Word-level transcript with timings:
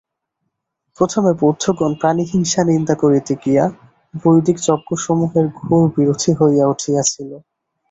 প্রথমে 0.97 1.31
বৌদ্ধগণ 1.41 1.91
প্রাণিহিংসা 1.99 2.61
নিন্দা 2.69 2.95
করিতে 3.03 3.33
গিয়া 3.43 3.65
বৈদিক 4.13 4.57
যজ্ঞসমূহের 4.67 5.45
ঘোর 5.59 5.83
বিরোধী 5.95 6.31
হইয়া 6.39 6.65
উঠিয়াছিল। 6.73 7.29